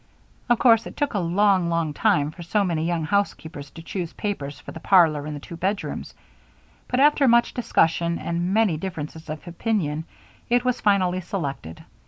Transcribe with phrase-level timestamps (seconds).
[0.49, 4.13] Of course it took a long, long time for so many young housekeepers to choose
[4.13, 6.15] papers for the parlor and the two bedrooms,
[6.87, 10.05] but after much discussion and many differences of opinion,
[10.49, 11.85] it was finally selected.